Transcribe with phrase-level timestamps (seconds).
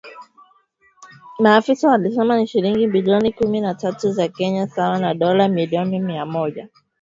[1.39, 6.25] Maafisa walisema ni shilingi bilioni kumi na tatu za Kenya sawa na dola milioni mia
[6.25, 6.79] moja kumi na mbili.